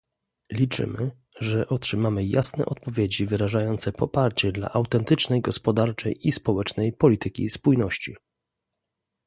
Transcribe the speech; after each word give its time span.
Liczymy, 0.51 1.11
że 1.39 1.67
otrzymamy 1.67 2.23
jasne 2.23 2.65
odpowiedzi 2.65 3.25
wyrażające 3.25 3.91
poparcie 3.91 4.51
dla 4.51 4.71
autentycznej 4.73 5.41
gospodarczej 5.41 6.15
i 6.27 6.31
społecznej 6.31 6.93
polityki 6.93 7.49
spójności 7.49 8.15